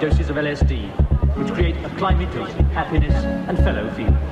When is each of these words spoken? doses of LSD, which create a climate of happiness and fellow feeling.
doses 0.00 0.30
of 0.30 0.36
LSD, 0.36 0.88
which 1.36 1.52
create 1.52 1.76
a 1.84 1.90
climate 1.90 2.34
of 2.36 2.48
happiness 2.72 3.12
and 3.48 3.58
fellow 3.58 3.90
feeling. 3.90 4.29